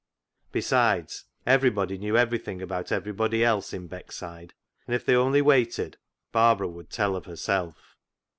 Besides, 0.51 1.25
every 1.45 1.69
body 1.69 1.95
knew 1.99 2.17
everything 2.17 2.59
about 2.59 2.91
everybody 2.91 3.43
else 3.43 3.71
in 3.71 3.87
Beckside, 3.87 4.49
and 4.87 4.95
if 4.95 5.05
they 5.05 5.15
only 5.15 5.43
waited 5.43 5.99
Barbara 6.31 6.67
would" 6.69 6.89
tell" 6.89 7.15
of 7.15 7.27
herself. 7.27 7.95